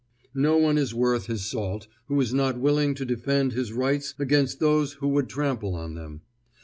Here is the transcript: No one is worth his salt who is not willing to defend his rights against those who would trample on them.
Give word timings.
No 0.33 0.57
one 0.57 0.79
is 0.79 0.95
worth 0.95 1.27
his 1.27 1.45
salt 1.45 1.85
who 2.07 2.19
is 2.19 2.33
not 2.33 2.57
willing 2.57 2.95
to 2.95 3.05
defend 3.05 3.51
his 3.53 3.71
rights 3.71 4.15
against 4.17 4.59
those 4.59 4.93
who 4.93 5.07
would 5.09 5.29
trample 5.29 5.75
on 5.75 5.93
them. 5.93 6.21